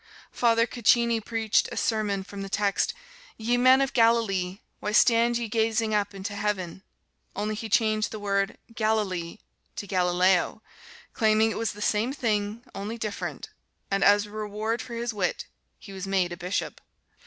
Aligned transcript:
Father 0.31 0.65
Caccini 0.65 1.21
preached 1.23 1.69
a 1.71 1.77
sermon 1.77 2.23
from 2.23 2.41
the 2.41 2.49
text, 2.49 2.95
"Ye 3.37 3.55
men 3.55 3.81
of 3.81 3.93
Galilee, 3.93 4.57
why 4.79 4.93
stand 4.93 5.37
ye 5.37 5.47
gazing 5.47 5.93
up 5.93 6.15
into 6.15 6.33
heaven?" 6.35 6.81
Only 7.35 7.53
he 7.53 7.69
changed 7.69 8.09
the 8.09 8.17
word 8.17 8.57
"Galilee" 8.73 9.37
to 9.75 9.85
"Galileo," 9.85 10.63
claiming 11.13 11.51
it 11.51 11.57
was 11.59 11.73
the 11.73 11.83
same 11.83 12.13
thing, 12.13 12.63
only 12.73 12.97
different, 12.97 13.49
and 13.91 14.03
as 14.03 14.27
reward 14.27 14.81
for 14.81 14.95
his 14.95 15.13
wit 15.13 15.45
he 15.77 15.93
was 15.93 16.07
made 16.07 16.31
a 16.31 16.35
bishop. 16.37 16.81